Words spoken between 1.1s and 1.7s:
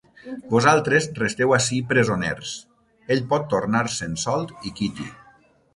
resteu